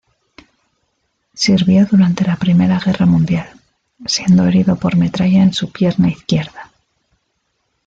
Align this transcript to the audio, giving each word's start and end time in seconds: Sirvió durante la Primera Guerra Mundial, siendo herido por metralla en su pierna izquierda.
Sirvió 1.35 1.85
durante 1.85 2.25
la 2.25 2.35
Primera 2.37 2.79
Guerra 2.79 3.05
Mundial, 3.05 3.47
siendo 4.07 4.47
herido 4.47 4.75
por 4.77 4.97
metralla 4.97 5.43
en 5.43 5.53
su 5.53 5.71
pierna 5.71 6.09
izquierda. 6.09 6.71